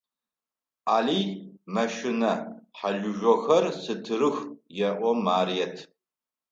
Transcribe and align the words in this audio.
Алый 0.95 1.21
мэщынэ, 1.73 2.33
хьалыжъохэр 2.77 3.65
стырых,– 3.79 4.37
elo 4.89 5.11
Марыет. 5.25 5.75